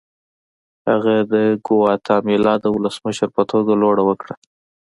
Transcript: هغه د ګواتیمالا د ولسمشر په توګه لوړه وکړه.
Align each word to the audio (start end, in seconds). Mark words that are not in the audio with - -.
هغه 0.89 1.15
د 1.33 1.33
ګواتیمالا 1.67 2.53
د 2.61 2.65
ولسمشر 2.75 3.27
په 3.35 3.41
توګه 3.51 3.71
لوړه 3.81 4.03
وکړه. 4.05 4.35